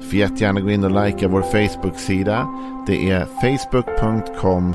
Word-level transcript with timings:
Får 0.00 0.14
jättegärna 0.14 0.60
gå 0.60 0.70
in 0.70 0.84
och 0.84 1.04
likea 1.04 1.28
vår 1.28 1.42
Facebook-sida. 1.42 2.48
Det 2.86 3.10
är 3.10 3.24
facebook.com 3.24 4.74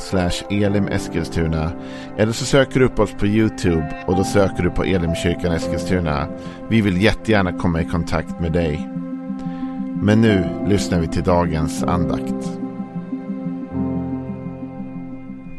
elimeskilstuna. 0.49 1.71
Eller 2.17 2.31
så 2.31 2.45
söker 2.45 2.79
du 2.79 2.85
upp 2.85 2.99
oss 2.99 3.11
på 3.11 3.27
YouTube 3.27 4.03
och 4.07 4.15
då 4.15 4.23
söker 4.23 4.63
du 4.63 4.69
på 4.69 4.83
Elimkyrkan 4.83 5.51
Eskilstuna. 5.51 6.27
Vi 6.69 6.81
vill 6.81 7.01
jättegärna 7.01 7.53
komma 7.53 7.81
i 7.81 7.85
kontakt 7.85 8.39
med 8.39 8.51
dig. 8.51 8.89
Men 10.01 10.21
nu 10.21 10.65
lyssnar 10.67 10.99
vi 10.99 11.07
till 11.07 11.23
dagens 11.23 11.83
andakt. 11.83 12.59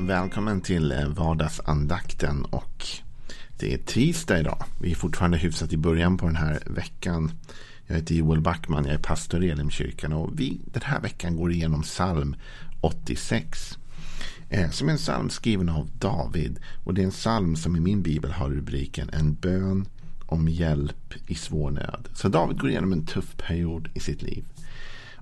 Välkommen 0.01 0.61
till 0.61 0.92
eh, 0.92 1.09
vardagsandakten 1.09 2.45
och 2.45 2.87
det 3.59 3.75
är 3.75 3.78
tisdag 3.78 4.39
idag. 4.39 4.65
Vi 4.81 4.91
är 4.91 4.95
fortfarande 4.95 5.39
hyfsat 5.39 5.73
i 5.73 5.77
början 5.77 6.17
på 6.17 6.27
den 6.27 6.37
här 6.37 6.59
veckan. 6.67 7.33
Jag 7.87 7.95
heter 7.95 8.15
Joel 8.15 8.41
Backman, 8.41 8.84
jag 8.84 8.95
är 8.95 8.98
pastor 8.98 9.45
i 9.45 9.51
Elimkyrkan 9.51 10.12
och 10.12 10.41
vi 10.41 10.61
den 10.65 10.83
här 10.83 11.01
veckan 11.01 11.37
går 11.37 11.52
igenom 11.52 11.83
psalm 11.83 12.37
86. 12.80 13.79
Eh, 14.48 14.70
som 14.70 14.88
är 14.88 14.92
en 14.92 14.98
psalm 14.98 15.30
skriven 15.30 15.69
av 15.69 15.91
David 15.98 16.59
och 16.84 16.94
det 16.94 17.00
är 17.00 17.05
en 17.05 17.11
psalm 17.11 17.56
som 17.56 17.77
i 17.77 17.81
min 17.81 18.03
bibel 18.03 18.33
har 18.33 18.50
rubriken 18.50 19.11
En 19.12 19.34
bön 19.34 19.86
om 20.27 20.48
hjälp 20.48 21.14
i 21.27 21.34
svår 21.34 21.70
nöd. 21.70 22.09
Så 22.14 22.28
David 22.28 22.59
går 22.59 22.70
igenom 22.70 22.92
en 22.92 23.06
tuff 23.06 23.36
period 23.36 23.89
i 23.94 24.00
sitt 24.00 24.22
liv. 24.22 24.44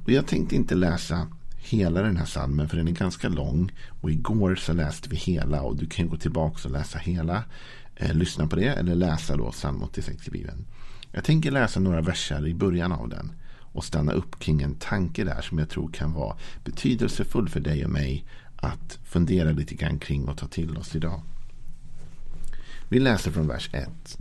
Och 0.04 0.10
jag 0.10 0.26
tänkte 0.26 0.56
inte 0.56 0.74
läsa 0.74 1.28
hela 1.56 2.02
den 2.02 2.16
här 2.16 2.26
psalmen 2.26 2.68
för 2.68 2.76
den 2.76 2.88
är 2.88 2.92
ganska 2.92 3.28
lång. 3.28 3.72
Och 4.00 4.10
igår 4.10 4.54
så 4.54 4.72
läste 4.72 5.08
vi 5.08 5.16
hela 5.16 5.62
och 5.62 5.76
du 5.76 5.86
kan 5.86 6.08
gå 6.08 6.16
tillbaka 6.16 6.68
och 6.68 6.72
läsa 6.72 6.98
hela. 6.98 7.44
Eh, 7.96 8.14
lyssna 8.14 8.46
på 8.46 8.56
det 8.56 8.68
eller 8.68 8.94
läsa 8.94 9.36
då 9.36 9.50
psalm 9.50 9.82
86 9.82 10.28
i 10.28 10.30
Bibeln. 10.30 10.64
Jag 11.12 11.24
tänker 11.24 11.50
läsa 11.50 11.80
några 11.80 12.00
verser 12.00 12.46
i 12.46 12.54
början 12.54 12.92
av 12.92 13.08
den 13.08 13.32
och 13.72 13.84
stanna 13.84 14.12
upp 14.12 14.38
kring 14.38 14.62
en 14.62 14.74
tanke 14.74 15.24
där 15.24 15.40
som 15.40 15.58
jag 15.58 15.68
tror 15.68 15.92
kan 15.92 16.12
vara 16.12 16.36
betydelsefull 16.64 17.48
för 17.48 17.60
dig 17.60 17.84
och 17.84 17.90
mig 17.90 18.24
att 18.56 18.98
fundera 19.04 19.50
lite 19.50 19.74
grann 19.74 19.98
kring 19.98 20.28
och 20.28 20.38
ta 20.38 20.46
till 20.46 20.76
oss 20.76 20.96
idag. 20.96 21.22
Vi 22.88 23.00
läser 23.00 23.30
från 23.30 23.48
vers 23.48 23.70
1. 23.72 24.18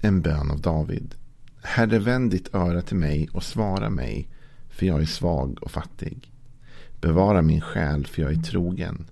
En 0.00 0.22
bön 0.22 0.50
av 0.50 0.60
David. 0.60 1.14
Herre, 1.62 1.98
vänd 1.98 2.30
ditt 2.30 2.54
öra 2.54 2.82
till 2.82 2.96
mig 2.96 3.28
och 3.32 3.42
svara 3.42 3.90
mig, 3.90 4.28
för 4.70 4.86
jag 4.86 5.02
är 5.02 5.06
svag 5.06 5.58
och 5.62 5.70
fattig. 5.70 6.32
Bevara 7.00 7.42
min 7.42 7.60
själ, 7.60 8.06
för 8.06 8.22
jag 8.22 8.32
är 8.32 8.42
trogen. 8.42 9.06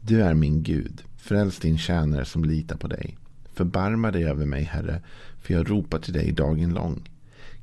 Du 0.00 0.22
är 0.22 0.34
min 0.34 0.62
Gud, 0.62 1.02
fräls 1.16 1.58
din 1.58 1.78
tjänare 1.78 2.24
som 2.24 2.44
litar 2.44 2.76
på 2.76 2.88
dig. 2.88 3.18
Förbarma 3.60 4.10
dig 4.10 4.24
över 4.24 4.46
mig, 4.46 4.62
Herre, 4.62 5.00
för 5.40 5.54
jag 5.54 5.70
ropar 5.70 5.98
till 5.98 6.12
dig 6.12 6.32
dagen 6.32 6.74
lång. 6.74 7.08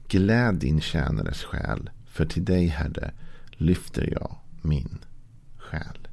Gläd 0.08 0.56
din 0.56 0.81
tjänares 0.81 1.44
själ, 1.44 1.90
för 2.06 2.26
till 2.26 2.45
dig, 2.45 2.67
Herre, 2.67 3.12
lyfter 3.52 4.09
jag 4.12 4.36
min 4.62 4.98
själ. 5.58 6.08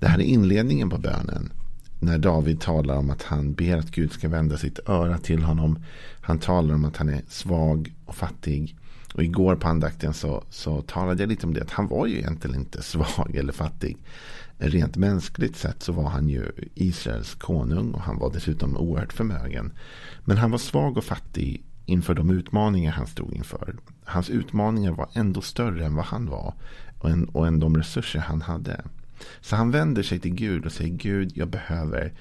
Det 0.00 0.06
här 0.06 0.18
är 0.18 0.22
inledningen 0.22 0.90
på 0.90 0.98
bönen. 0.98 1.52
När 2.00 2.18
David 2.18 2.60
talar 2.60 2.96
om 2.96 3.10
att 3.10 3.22
han 3.22 3.52
ber 3.52 3.76
att 3.76 3.90
Gud 3.90 4.12
ska 4.12 4.28
vända 4.28 4.56
sitt 4.56 4.88
öra 4.88 5.18
till 5.18 5.42
honom. 5.42 5.78
Han 6.20 6.38
talar 6.38 6.74
om 6.74 6.84
att 6.84 6.96
han 6.96 7.08
är 7.08 7.22
svag 7.28 7.94
och 8.04 8.14
fattig. 8.14 8.76
Och 9.14 9.22
igår 9.22 9.56
på 9.56 9.68
andakten 9.68 10.14
så, 10.14 10.44
så 10.50 10.82
talade 10.82 11.22
jag 11.22 11.28
lite 11.28 11.46
om 11.46 11.54
det. 11.54 11.62
Att 11.62 11.70
han 11.70 11.88
var 11.88 12.06
ju 12.06 12.18
egentligen 12.18 12.56
inte 12.56 12.82
svag 12.82 13.36
eller 13.36 13.52
fattig. 13.52 13.96
Rent 14.64 14.96
mänskligt 14.96 15.56
sett 15.56 15.82
så 15.82 15.92
var 15.92 16.08
han 16.08 16.28
ju 16.28 16.52
Israels 16.74 17.34
konung. 17.34 17.92
Och 17.92 18.00
han 18.00 18.18
var 18.18 18.32
dessutom 18.32 18.76
oerhört 18.76 19.12
förmögen. 19.12 19.72
Men 20.24 20.36
han 20.36 20.50
var 20.50 20.58
svag 20.58 20.96
och 20.96 21.04
fattig 21.04 21.64
inför 21.86 22.14
de 22.14 22.30
utmaningar 22.30 22.92
han 22.92 23.06
stod 23.06 23.34
inför. 23.34 23.76
Hans 24.04 24.30
utmaningar 24.30 24.92
var 24.92 25.08
ändå 25.14 25.40
större 25.40 25.86
än 25.86 25.94
vad 25.94 26.04
han 26.04 26.26
var. 26.26 26.54
Och 26.98 27.10
än, 27.10 27.24
och 27.24 27.46
än 27.46 27.60
de 27.60 27.76
resurser 27.76 28.20
han 28.20 28.42
hade. 28.42 28.84
Så 29.40 29.56
han 29.56 29.70
vänder 29.70 30.02
sig 30.02 30.20
till 30.20 30.34
Gud 30.34 30.66
och 30.66 30.72
säger 30.72 30.94
Gud, 30.94 31.32
jag 31.34 31.48
behöver 31.48 32.12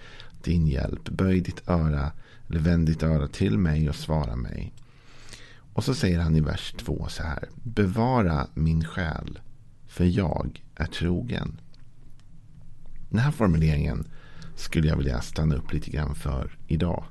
din 0.44 0.68
hjälp. 0.68 1.10
Böj 1.10 1.42
ditt 1.42 1.70
öra, 1.70 2.12
eller 2.50 2.60
vänd 2.60 2.88
ditt 2.88 3.04
öra 3.04 3.28
till 3.28 3.58
mig 3.58 3.90
och 3.90 3.96
svara 3.96 4.36
mig. 4.36 4.74
Och 5.74 5.84
så 5.84 5.94
säger 5.94 6.20
han 6.20 6.36
i 6.36 6.42
vers 6.42 6.74
2 6.78 7.08
så 7.10 7.24
här. 7.24 7.50
Bevara 7.64 8.48
min 8.54 8.84
själ, 8.84 9.40
för 9.88 10.06
jag 10.06 10.64
är 10.76 10.86
trogen. 10.86 11.60
Den 13.12 13.20
här 13.20 13.32
formuleringen 13.32 14.08
skulle 14.56 14.88
jag 14.88 14.98
vilja 14.98 15.22
stanna 15.22 15.56
upp 15.56 15.74
lite 15.74 15.92
grann 15.92 16.16
för 16.16 16.58
idag. 16.68 17.04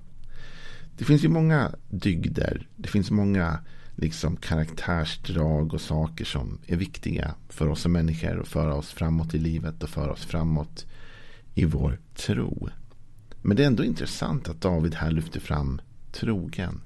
Det 0.99 1.05
finns 1.05 1.25
ju 1.25 1.29
många 1.29 1.75
dygder. 1.91 2.69
Det 2.77 2.89
finns 2.89 3.11
många 3.11 3.59
liksom 3.97 4.37
karaktärsdrag 4.37 5.75
och 5.75 5.81
saker 5.81 6.25
som 6.25 6.59
är 6.67 6.77
viktiga 6.77 7.35
för 7.49 7.69
oss 7.69 7.81
som 7.81 7.93
människor 7.93 8.37
och 8.37 8.49
föra 8.49 8.75
oss 8.75 8.93
framåt 8.93 9.35
i 9.35 9.39
livet 9.39 9.83
och 9.83 9.89
föra 9.89 10.13
oss 10.13 10.25
framåt 10.25 10.87
i 11.55 11.65
vår 11.65 11.99
tro. 12.15 12.69
Men 13.43 13.57
det 13.57 13.63
är 13.63 13.67
ändå 13.67 13.85
intressant 13.85 14.49
att 14.49 14.61
David 14.61 14.95
här 14.95 15.11
lyfter 15.11 15.41
fram 15.41 15.81
trogen. 16.13 16.81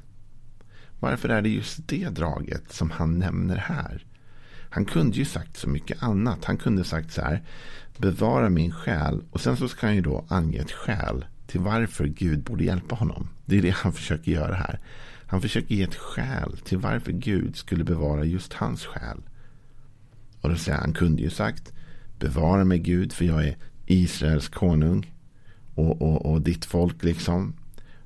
Varför 1.01 1.29
är 1.29 1.43
det 1.43 1.49
just 1.49 1.89
det 1.89 2.09
draget 2.09 2.73
som 2.73 2.91
han 2.91 3.19
nämner 3.19 3.57
här? 3.57 4.07
Han 4.75 4.85
kunde 4.85 5.17
ju 5.17 5.25
sagt 5.25 5.57
så 5.57 5.69
mycket 5.69 6.03
annat. 6.03 6.45
Han 6.45 6.57
kunde 6.57 6.85
sagt 6.85 7.13
så 7.13 7.21
här. 7.21 7.43
Bevara 7.99 8.51
min 8.51 8.73
själ. 8.73 9.23
Och 9.31 9.41
sen 9.41 9.57
så 9.57 9.69
ska 9.69 9.87
han 9.87 9.97
ju 9.97 10.03
då 10.03 10.25
ange 10.29 10.59
ett 10.59 10.73
skäl 10.73 11.25
till 11.47 11.61
varför 11.61 12.05
Gud 12.07 12.43
borde 12.43 12.65
hjälpa 12.65 12.95
honom. 12.95 13.29
Det 13.45 13.59
är 13.59 13.63
det 13.63 13.75
han 13.75 13.93
försöker 14.01 14.33
göra 14.33 14.55
här. 14.55 14.81
Han 15.27 15.41
försöker 15.41 15.75
ge 15.75 15.83
ett 15.83 15.95
skäl 15.95 16.57
till 16.65 16.79
varför 16.79 17.13
Gud 17.13 17.57
skulle 17.57 17.85
bevara 17.85 18.25
just 18.25 18.53
hans 18.53 18.85
själ. 18.85 19.19
Och 20.41 20.51
då 20.51 20.57
säger 20.57 20.79
han, 20.79 20.85
han 20.85 20.95
kunde 20.95 21.23
ju 21.23 21.31
sagt 21.31 21.73
Bevara 22.19 22.65
mig 22.65 22.79
Gud 22.79 23.13
för 23.13 23.25
jag 23.25 23.45
är 23.45 23.57
Israels 23.87 24.49
konung. 24.49 25.15
Och, 25.75 26.03
och, 26.03 26.27
och 26.27 26.43
ditt 26.43 26.65
folk 26.65 27.03
liksom. 27.03 27.55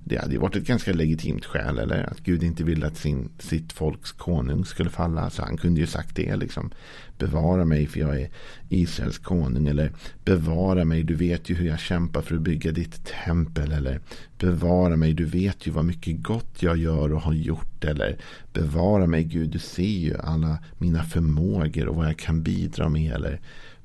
Det 0.08 0.19
hade 0.19 0.32
ju 0.32 0.38
varit 0.38 0.56
ett 0.56 0.66
ganska 0.66 0.92
legitimt 0.92 1.44
skäl. 1.44 1.78
Eller 1.78 2.02
att 2.02 2.20
Gud 2.20 2.42
inte 2.42 2.64
ville 2.64 2.86
att 2.86 2.96
sin, 2.96 3.28
sitt 3.38 3.72
folks 3.72 4.12
konung 4.12 4.64
skulle 4.64 4.91
falla. 4.91 5.30
Så 5.30 5.42
han 5.42 5.56
kunde 5.56 5.80
ju 5.80 5.86
sagt 5.86 6.16
det. 6.16 6.36
Liksom. 6.36 6.70
Bevara 7.19 7.64
mig 7.64 7.86
för 7.86 8.00
jag 8.00 8.20
är 8.20 8.30
Israels 8.69 9.19
konung. 9.19 9.69
Eller 9.69 9.92
bevara 10.24 10.84
mig. 10.84 11.02
Du 11.02 11.14
vet 11.14 11.50
ju 11.50 11.54
hur 11.54 11.66
jag 11.66 11.80
kämpar 11.80 12.22
för 12.22 12.34
att 12.34 12.42
bygga 12.42 12.72
ditt 12.72 13.06
tempel. 13.24 13.72
Eller 13.72 14.00
bevara 14.38 14.96
mig. 14.96 15.12
Du 15.12 15.24
vet 15.24 15.66
ju 15.66 15.70
vad 15.70 15.84
mycket 15.84 16.22
gott 16.22 16.62
jag 16.62 16.76
gör 16.76 17.12
och 17.12 17.22
har 17.22 17.34
gjort. 17.34 17.84
Eller 17.84 18.16
bevara 18.52 19.06
mig 19.06 19.25
Gud. 19.25 19.50
Du 19.50 19.58
ser 19.58 19.82
ju 19.82 20.16
alla 20.19 20.58
mina 20.78 21.04
förmågor 21.04 21.86
och 21.86 21.96
vad 21.96 22.06
jag 22.06 22.19
kan 22.19 22.42
bidra 22.42 22.88
med. 22.88 23.12
Eller 23.12 23.40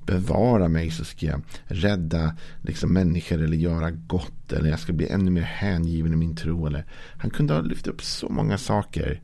bevara 0.06 0.68
mig 0.68 0.92
så 0.92 1.06
ska 1.06 1.26
jag 1.26 1.42
rädda 1.66 2.36
liksom, 2.62 2.94
människor 2.94 3.42
eller 3.42 3.58
göra 3.58 3.92
gott. 3.92 4.54
Eller 4.54 4.70
jag 4.70 4.80
ska 4.80 4.94
bli 4.94 5.08
ännu 5.08 5.32
mer 5.32 5.42
hängiven 5.42 6.14
i 6.14 6.16
min 6.16 6.36
tro. 6.36 6.68
Eller, 6.68 6.86
han 7.18 7.32
kunde 7.32 7.54
ha 7.54 7.62
lyft 7.62 7.88
upp 7.88 8.04
så 8.04 8.30
många 8.30 8.58
saker 8.58 9.22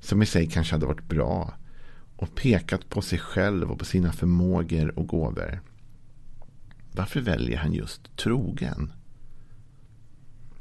som 0.00 0.22
i 0.22 0.26
sig 0.26 0.46
kanske 0.46 0.74
hade 0.74 0.86
varit 0.86 1.08
bra. 1.08 1.54
Och 2.16 2.34
pekat 2.34 2.88
på 2.88 3.02
sig 3.02 3.18
själv 3.18 3.70
och 3.70 3.78
på 3.78 3.84
sina 3.84 4.12
förmågor 4.12 4.98
och 4.98 5.06
gåvor. 5.06 5.60
Varför 6.92 7.20
väljer 7.20 7.58
han 7.58 7.72
just 7.72 8.16
trogen? 8.16 8.92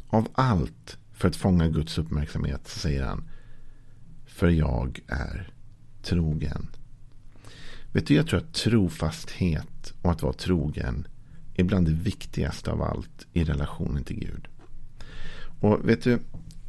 Av 0.07 0.27
allt 0.33 0.97
för 1.13 1.27
att 1.27 1.35
fånga 1.35 1.67
Guds 1.67 1.97
uppmärksamhet 1.97 2.67
så 2.67 2.79
säger 2.79 3.03
han. 3.03 3.29
För 4.25 4.47
jag 4.47 4.99
är 5.07 5.53
trogen. 6.03 6.67
Vet 7.95 8.07
du, 8.07 8.15
jag 8.15 8.27
tror 8.27 8.39
att 8.39 8.53
trofasthet 8.53 9.93
och 10.01 10.11
att 10.11 10.21
vara 10.21 10.33
trogen 10.33 11.07
är 11.53 11.63
bland 11.63 11.87
det 11.87 11.93
viktigaste 11.93 12.71
av 12.71 12.81
allt 12.81 13.27
i 13.33 13.43
relationen 13.43 14.03
till 14.03 14.19
Gud. 14.19 14.47
Och 15.59 15.89
vet 15.89 16.03
du, 16.03 16.19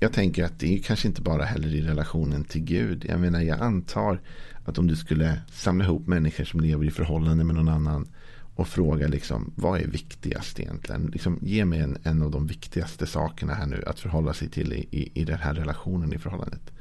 jag 0.00 0.12
tänker 0.12 0.44
att 0.44 0.58
det 0.58 0.78
är 0.78 0.82
kanske 0.82 1.08
inte 1.08 1.23
bara 1.23 1.44
heller 1.44 1.75
i 1.75 1.82
relationen 1.82 2.44
till 2.44 2.61
Gud. 2.61 3.05
Jag 3.08 3.20
menar, 3.20 3.40
jag 3.40 3.61
antar 3.61 4.20
att 4.64 4.78
om 4.78 4.87
du 4.87 4.96
skulle 4.96 5.40
samla 5.52 5.84
ihop 5.84 6.06
människor 6.06 6.44
som 6.44 6.61
lever 6.61 6.84
i 6.84 6.90
förhållande 6.90 7.44
med 7.44 7.56
någon 7.56 7.69
annan 7.69 8.08
och 8.55 8.69
fråga 8.69 9.08
liksom, 9.08 9.52
vad 9.56 9.81
är 9.81 9.87
viktigast 9.87 10.61
egentligen? 10.61 11.06
Liksom, 11.06 11.38
ge 11.43 11.64
mig 11.64 11.81
en, 11.81 11.99
en 12.02 12.23
av 12.23 12.31
de 12.31 12.46
viktigaste 12.46 13.06
sakerna 13.06 13.55
här 13.55 13.67
nu 13.67 13.84
att 13.87 14.00
förhålla 14.00 14.34
sig 14.34 14.49
till 14.49 14.73
i, 14.73 14.88
i, 14.90 15.20
i 15.20 15.25
den 15.25 15.38
här 15.38 15.55
relationen 15.55 16.12
i 16.12 16.19
förhållandet. 16.19 16.73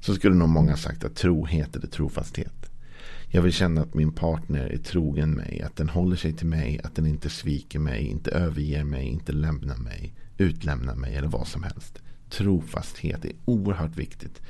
Så 0.00 0.14
skulle 0.14 0.34
nog 0.34 0.48
många 0.48 0.76
sagt 0.76 1.04
att 1.04 1.16
trohet 1.16 1.76
eller 1.76 1.86
trofasthet. 1.86 2.69
Jag 3.32 3.42
vill 3.42 3.52
känna 3.52 3.80
att 3.80 3.94
min 3.94 4.12
partner 4.12 4.66
är 4.66 4.78
trogen 4.78 5.30
mig. 5.30 5.62
Att 5.62 5.76
den 5.76 5.88
håller 5.88 6.16
sig 6.16 6.32
till 6.32 6.46
mig. 6.46 6.80
Att 6.84 6.94
den 6.94 7.06
inte 7.06 7.30
sviker 7.30 7.78
mig. 7.78 8.04
Inte 8.04 8.30
överger 8.30 8.84
mig. 8.84 9.06
Inte 9.06 9.32
lämnar 9.32 9.76
mig. 9.76 10.14
Utlämnar 10.38 10.94
mig 10.94 11.14
eller 11.14 11.28
vad 11.28 11.46
som 11.46 11.62
helst. 11.62 11.98
Trofasthet 12.30 13.24
är 13.24 13.32
oerhört 13.44 13.96
viktigt 13.96 14.42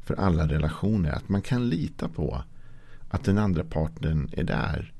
för 0.00 0.14
alla 0.14 0.48
relationer. 0.48 1.10
Att 1.10 1.28
man 1.28 1.42
kan 1.42 1.68
lita 1.68 2.08
på 2.08 2.42
att 3.08 3.24
den 3.24 3.38
andra 3.38 3.64
partnern 3.64 4.28
är 4.32 4.44
där. 4.44 4.92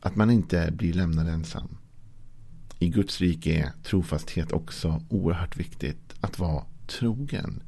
Att 0.00 0.16
man 0.16 0.30
inte 0.30 0.72
blir 0.72 0.92
lämnad 0.92 1.28
ensam. 1.28 1.78
I 2.78 2.88
Guds 2.88 3.20
rike 3.20 3.60
är 3.60 3.70
trofasthet 3.82 4.52
också 4.52 5.02
oerhört 5.08 5.56
viktigt. 5.56 6.14
Att 6.20 6.38
vara 6.38 6.64
trogen. 6.98 7.62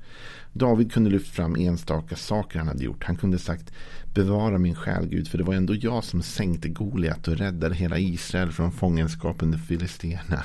David 0.53 0.93
kunde 0.93 1.11
lyft 1.11 1.35
fram 1.35 1.57
enstaka 1.57 2.17
saker 2.17 2.59
han 2.59 2.69
hade 2.69 2.85
gjort. 2.85 3.05
Han 3.05 3.17
kunde 3.17 3.39
sagt 3.39 3.73
bevara 4.15 4.59
min 4.59 4.75
själ 4.75 5.07
Gud 5.07 5.29
för 5.29 5.39
det 5.39 5.45
var 5.45 5.55
ändå 5.55 5.75
jag 5.75 6.05
som 6.05 6.23
sänkte 6.23 6.69
Goliat 6.69 7.29
och 7.29 7.37
räddade 7.37 7.75
hela 7.75 7.99
Israel 7.99 8.53
från 8.53 8.73
fångenskap 8.73 9.43
under 9.43 9.59
Filistena. 9.59 10.45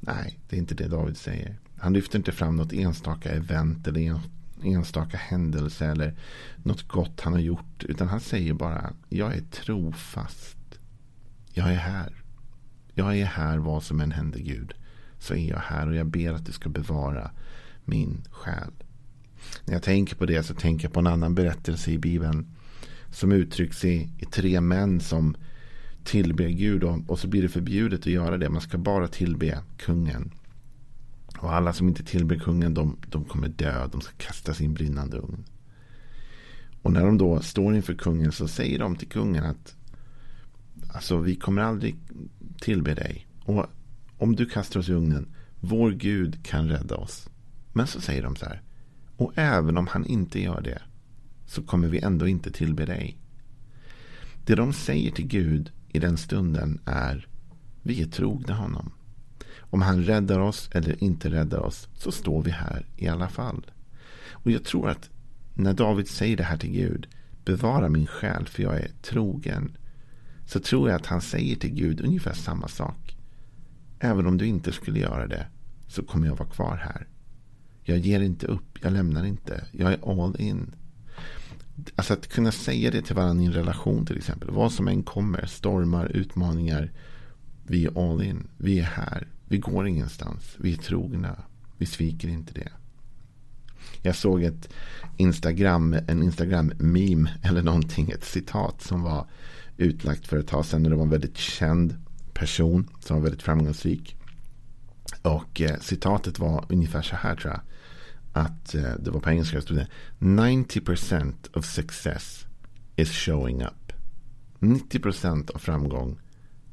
Nej, 0.00 0.38
det 0.48 0.56
är 0.56 0.60
inte 0.60 0.74
det 0.74 0.88
David 0.88 1.16
säger. 1.16 1.58
Han 1.76 1.92
lyfter 1.92 2.18
inte 2.18 2.32
fram 2.32 2.56
något 2.56 2.72
enstaka 2.72 3.30
event 3.30 3.86
eller 3.86 4.00
en 4.00 4.20
enstaka 4.64 5.16
händelse 5.16 5.86
eller 5.86 6.14
något 6.56 6.88
gott 6.88 7.20
han 7.20 7.32
har 7.32 7.40
gjort. 7.40 7.84
Utan 7.84 8.08
han 8.08 8.20
säger 8.20 8.52
bara, 8.52 8.92
jag 9.08 9.34
är 9.34 9.40
trofast. 9.40 10.78
Jag 11.52 11.72
är 11.72 11.76
här. 11.76 12.12
Jag 12.94 13.18
är 13.18 13.24
här 13.24 13.58
vad 13.58 13.82
som 13.82 14.00
än 14.00 14.12
händer 14.12 14.38
Gud. 14.38 14.74
Så 15.18 15.34
är 15.34 15.48
jag 15.48 15.58
här 15.58 15.88
och 15.88 15.94
jag 15.94 16.06
ber 16.06 16.32
att 16.32 16.46
du 16.46 16.52
ska 16.52 16.68
bevara 16.68 17.30
min 17.88 18.22
själ. 18.30 18.72
När 19.64 19.74
jag 19.74 19.82
tänker 19.82 20.16
på 20.16 20.26
det 20.26 20.42
så 20.42 20.54
tänker 20.54 20.84
jag 20.84 20.92
på 20.92 21.00
en 21.00 21.06
annan 21.06 21.34
berättelse 21.34 21.90
i 21.90 21.98
Bibeln. 21.98 22.46
Som 23.10 23.32
uttrycks 23.32 23.84
i, 23.84 24.08
i 24.18 24.24
tre 24.24 24.60
män 24.60 25.00
som 25.00 25.36
tillber 26.04 26.48
Gud. 26.48 26.84
Och, 26.84 26.98
och 27.06 27.18
så 27.18 27.28
blir 27.28 27.42
det 27.42 27.48
förbjudet 27.48 28.00
att 28.00 28.06
göra 28.06 28.38
det. 28.38 28.48
Man 28.48 28.60
ska 28.60 28.78
bara 28.78 29.08
tillbe 29.08 29.58
kungen. 29.76 30.30
Och 31.38 31.54
alla 31.54 31.72
som 31.72 31.88
inte 31.88 32.04
tillber 32.04 32.36
kungen 32.36 32.74
de, 32.74 32.96
de 33.08 33.24
kommer 33.24 33.48
dö. 33.48 33.86
De 33.92 34.00
ska 34.00 34.12
kastas 34.16 34.60
i 34.60 34.64
en 34.64 34.74
brinnande 34.74 35.16
ugn. 35.16 35.44
Och 36.82 36.92
när 36.92 37.06
de 37.06 37.18
då 37.18 37.40
står 37.40 37.74
inför 37.74 37.94
kungen 37.94 38.32
så 38.32 38.48
säger 38.48 38.78
de 38.78 38.96
till 38.96 39.08
kungen 39.08 39.44
att 39.44 39.74
Alltså 40.88 41.18
vi 41.18 41.36
kommer 41.36 41.62
aldrig 41.62 41.96
tillbe 42.60 42.94
dig. 42.94 43.26
Och 43.44 43.66
om 44.18 44.36
du 44.36 44.46
kastar 44.46 44.80
oss 44.80 44.88
i 44.88 44.92
ugnen. 44.92 45.34
Vår 45.60 45.90
Gud 45.90 46.44
kan 46.44 46.68
rädda 46.68 46.96
oss. 46.96 47.28
Men 47.78 47.86
så 47.86 48.00
säger 48.00 48.22
de 48.22 48.36
så 48.36 48.46
här. 48.46 48.62
Och 49.16 49.32
även 49.34 49.76
om 49.76 49.86
han 49.86 50.06
inte 50.06 50.40
gör 50.42 50.60
det. 50.60 50.82
Så 51.46 51.62
kommer 51.62 51.88
vi 51.88 51.98
ändå 51.98 52.28
inte 52.28 52.50
tillbe 52.50 52.86
dig. 52.86 53.18
Det 54.44 54.54
de 54.54 54.72
säger 54.72 55.10
till 55.10 55.26
Gud 55.26 55.72
i 55.88 55.98
den 55.98 56.16
stunden 56.16 56.80
är. 56.84 57.28
Vi 57.82 58.02
är 58.02 58.06
trogna 58.06 58.54
honom. 58.54 58.92
Om 59.58 59.82
han 59.82 60.04
räddar 60.04 60.38
oss 60.38 60.70
eller 60.72 61.04
inte 61.04 61.30
räddar 61.30 61.58
oss 61.58 61.88
så 61.94 62.12
står 62.12 62.42
vi 62.42 62.50
här 62.50 62.86
i 62.96 63.08
alla 63.08 63.28
fall. 63.28 63.70
Och 64.30 64.50
jag 64.50 64.64
tror 64.64 64.88
att 64.88 65.10
när 65.54 65.74
David 65.74 66.08
säger 66.08 66.36
det 66.36 66.44
här 66.44 66.56
till 66.56 66.72
Gud, 66.72 67.08
bevara 67.44 67.88
min 67.88 68.06
själ 68.06 68.46
för 68.46 68.62
jag 68.62 68.76
är 68.76 68.90
trogen, 69.02 69.76
så 70.46 70.60
tror 70.60 70.88
jag 70.88 70.96
att 70.96 71.06
han 71.06 71.20
säger 71.20 71.56
till 71.56 71.74
Gud 71.74 72.00
ungefär 72.00 72.34
samma 72.34 72.68
sak. 72.68 73.16
Även 73.98 74.26
om 74.26 74.38
du 74.38 74.46
inte 74.46 74.72
skulle 74.72 74.98
göra 74.98 75.26
det 75.26 75.46
så 75.88 76.02
kommer 76.02 76.26
jag 76.26 76.36
vara 76.36 76.48
kvar 76.48 76.76
här. 76.76 77.06
Jag 77.88 77.98
ger 77.98 78.20
inte 78.20 78.46
upp, 78.46 78.78
jag 78.82 78.92
lämnar 78.92 79.24
inte, 79.24 79.64
jag 79.72 79.92
är 79.92 80.24
all 80.24 80.40
in. 80.40 80.74
Alltså 81.96 82.12
att 82.12 82.28
kunna 82.28 82.52
säga 82.52 82.90
det 82.90 83.02
till 83.02 83.16
varandra 83.16 83.42
i 83.42 83.46
en 83.46 83.52
relation 83.52 84.06
till 84.06 84.16
exempel. 84.16 84.50
Vad 84.50 84.72
som 84.72 84.88
än 84.88 85.02
kommer, 85.02 85.46
stormar, 85.46 86.06
utmaningar. 86.06 86.92
Vi 87.66 87.86
är 87.86 88.10
all 88.10 88.22
in, 88.22 88.48
vi 88.56 88.78
är 88.78 88.84
här. 88.84 89.28
Vi 89.44 89.58
går 89.58 89.88
ingenstans. 89.88 90.56
Vi 90.58 90.72
är 90.72 90.76
trogna. 90.76 91.36
Vi 91.78 91.86
sviker 91.86 92.28
inte 92.28 92.52
det. 92.54 92.68
Jag 94.02 94.16
såg 94.16 94.42
ett 94.42 94.68
Instagram, 95.16 95.96
en 96.06 96.22
Instagram-meme 96.22 97.30
eller 97.42 97.62
någonting, 97.62 98.10
ett 98.10 98.24
citat 98.24 98.82
som 98.82 99.02
var 99.02 99.26
utlagt 99.76 100.26
för 100.26 100.36
ett 100.36 100.48
tag 100.48 100.64
sedan. 100.66 100.82
Det 100.82 100.96
var 100.96 101.02
en 101.02 101.10
väldigt 101.10 101.36
känd 101.36 101.96
person 102.34 102.88
som 103.00 103.16
var 103.16 103.22
väldigt 103.22 103.42
framgångsrik. 103.42 104.16
Och 105.22 105.60
eh, 105.60 105.78
citatet 105.80 106.38
var 106.38 106.64
ungefär 106.68 107.02
så 107.02 107.16
här 107.16 107.36
tror 107.36 107.52
jag. 107.52 107.60
Att 108.38 108.74
eh, 108.74 108.94
det 108.98 109.10
var 109.10 109.20
på 109.20 109.30
engelska, 109.30 109.60
stod 109.60 109.76
det 109.76 109.88
90% 110.18 111.34
of 111.52 111.64
success 111.64 112.46
is 112.96 113.10
showing 113.10 113.62
up. 113.62 113.92
90% 114.58 115.50
av 115.50 115.58
framgång 115.58 116.20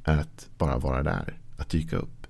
är 0.04 0.18
att 0.18 0.50
bara 0.58 0.78
vara 0.78 1.04
där, 1.04 1.38
att 1.58 1.70
dyka 1.70 1.96
upp. 1.96 2.28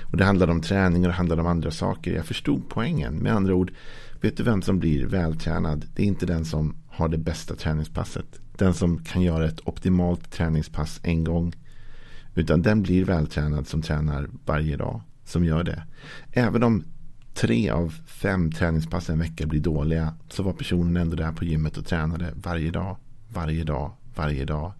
Och 0.00 0.16
det 0.16 0.24
handlade 0.24 0.52
om 0.52 0.60
träning 0.60 1.02
och 1.02 1.08
det 1.08 1.14
handlade 1.14 1.42
om 1.42 1.48
andra 1.48 1.70
saker. 1.70 2.12
Jag 2.12 2.26
förstod 2.26 2.68
poängen. 2.68 3.14
Med 3.14 3.32
andra 3.32 3.54
ord, 3.54 3.72
vet 4.20 4.36
du 4.36 4.42
vem 4.42 4.62
som 4.62 4.78
blir 4.78 5.06
vältränad? 5.06 5.86
Det 5.94 6.02
är 6.02 6.06
inte 6.06 6.26
den 6.26 6.44
som 6.44 6.76
har 6.88 7.08
det 7.08 7.18
bästa 7.18 7.54
träningspasset. 7.54 8.40
Den 8.56 8.74
som 8.74 9.04
kan 9.04 9.22
göra 9.22 9.46
ett 9.46 9.60
optimalt 9.64 10.30
träningspass 10.30 11.00
en 11.02 11.24
gång. 11.24 11.54
Utan 12.34 12.62
den 12.62 12.82
blir 12.82 13.04
vältränad 13.04 13.66
som 13.66 13.82
tränar 13.82 14.28
varje 14.44 14.76
dag. 14.76 15.02
Som 15.24 15.44
gör 15.44 15.64
det. 15.64 15.82
Även 16.32 16.62
om 16.62 16.84
tre 17.34 17.70
av 17.70 17.94
fem 18.06 18.52
träningspass 18.52 19.10
en 19.10 19.18
vecka 19.18 19.46
blir 19.46 19.60
dåliga. 19.60 20.14
Så 20.28 20.42
var 20.42 20.52
personen 20.52 20.96
ändå 20.96 21.16
där 21.16 21.32
på 21.32 21.44
gymmet 21.44 21.76
och 21.76 21.86
tränade 21.86 22.32
varje 22.34 22.70
dag. 22.70 22.96
Varje 23.28 23.64
dag. 23.64 23.92
Varje 24.14 24.44
dag. 24.44 24.72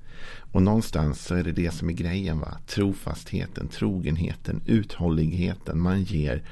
Och 0.52 0.62
någonstans 0.62 1.26
så 1.26 1.34
är 1.34 1.44
det 1.44 1.52
det 1.52 1.70
som 1.70 1.88
är 1.88 1.92
grejen. 1.92 2.38
va. 2.38 2.58
Trofastheten, 2.66 3.68
trogenheten, 3.68 4.62
uthålligheten. 4.66 5.80
Man 5.80 6.02
ger 6.02 6.44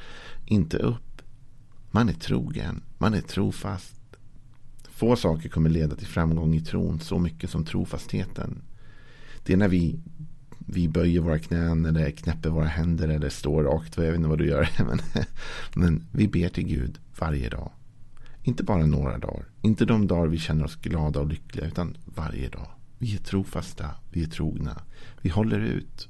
inte 0.46 0.76
upp. 0.76 1.22
Man 1.90 2.08
är 2.08 2.12
trogen. 2.12 2.82
Man 2.98 3.14
är 3.14 3.20
trofast. 3.20 3.94
Få 4.90 5.16
saker 5.16 5.48
kommer 5.48 5.70
leda 5.70 5.96
till 5.96 6.06
framgång 6.06 6.54
i 6.54 6.60
tron 6.60 7.00
så 7.00 7.18
mycket 7.18 7.50
som 7.50 7.64
trofastheten. 7.64 8.62
Det 9.44 9.52
är 9.52 9.56
när 9.56 9.68
vi, 9.68 9.98
vi 10.70 10.88
böjer 10.88 11.20
våra 11.20 11.38
knän 11.38 11.86
eller 11.86 12.10
knäpper 12.10 12.50
våra 12.50 12.66
händer 12.66 13.08
eller 13.08 13.28
står 13.28 13.64
rakt. 13.64 13.96
Jag 13.96 14.04
vet 14.04 14.16
inte 14.16 14.28
vad 14.28 14.38
du 14.38 14.46
gör. 14.46 14.68
Men, 14.84 15.00
men 15.74 16.04
vi 16.12 16.28
ber 16.28 16.48
till 16.48 16.66
Gud 16.66 16.98
varje 17.18 17.48
dag. 17.48 17.70
Inte 18.42 18.64
bara 18.64 18.86
några 18.86 19.18
dagar. 19.18 19.44
Inte 19.62 19.84
de 19.84 20.06
dagar 20.06 20.26
vi 20.26 20.38
känner 20.38 20.64
oss 20.64 20.76
glada 20.76 21.20
och 21.20 21.26
lyckliga. 21.26 21.66
Utan 21.66 21.96
varje 22.04 22.48
dag. 22.48 22.68
Vi 22.98 23.14
är 23.14 23.18
trofasta, 23.18 23.86
vi 24.10 24.22
är 24.22 24.26
trogna. 24.26 24.82
Vi 25.20 25.30
håller 25.30 25.60
ut. 25.60 26.08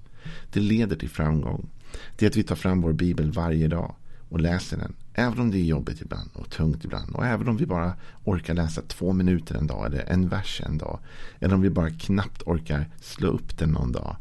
Det 0.53 0.61
leder 0.61 0.97
till 0.97 1.11
framgång. 1.11 1.69
Det 2.17 2.27
är 2.27 2.31
att 2.31 2.37
vi 2.37 2.43
tar 2.43 2.57
fram 2.57 2.81
vår 2.81 2.93
bibel 2.93 3.31
varje 3.31 3.69
dag 3.69 3.95
och 4.29 4.41
läser 4.41 4.77
den. 4.77 4.95
Även 5.15 5.41
om 5.41 5.51
det 5.51 5.59
är 5.59 5.65
jobbigt 5.65 6.01
ibland 6.01 6.31
och 6.35 6.51
tungt 6.51 6.85
ibland. 6.85 7.15
Och 7.15 7.27
även 7.27 7.49
om 7.49 7.57
vi 7.57 7.67
bara 7.67 7.93
orkar 8.25 8.55
läsa 8.55 8.83
två 8.83 9.13
minuter 9.13 9.55
en 9.55 9.67
dag 9.67 9.87
eller 9.87 10.05
en 10.05 10.29
vers 10.29 10.63
en 10.67 10.79
dag. 10.79 10.99
Eller 11.41 11.55
om 11.55 11.61
vi 11.61 11.71
bara 11.71 11.91
knappt 11.91 12.43
orkar 12.43 12.91
slå 13.01 13.29
upp 13.29 13.59
den 13.59 13.71
någon 13.71 13.93
dag. 13.93 14.17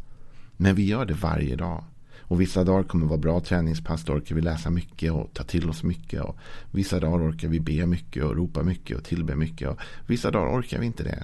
Men 0.58 0.76
vi 0.76 0.86
gör 0.86 1.06
det 1.06 1.14
varje 1.14 1.56
dag. 1.56 1.84
Och 2.30 2.42
vissa 2.42 2.64
dagar 2.64 2.84
kommer 2.84 3.06
vara 3.08 3.18
bra 3.18 3.40
träningspass. 3.40 4.04
Då 4.04 4.14
orkar 4.14 4.36
vi 4.36 4.42
läsa 4.42 4.70
mycket 4.70 5.12
och 5.12 5.34
ta 5.34 5.44
till 5.44 5.70
oss 5.70 5.84
mycket. 5.84 6.22
Och 6.22 6.38
vissa 6.72 7.00
dagar 7.00 7.30
orkar 7.30 7.48
vi 7.48 7.60
be 7.60 7.86
mycket 7.86 8.24
och 8.24 8.36
ropa 8.36 8.64
mycket 8.64 8.98
och 8.98 9.04
tillbe 9.04 9.36
mycket. 9.36 9.70
Och 9.70 9.80
vissa 10.08 10.32
dagar 10.32 10.60
orkar 10.60 10.80
vi 10.80 10.86
inte 10.86 11.04
det. 11.04 11.24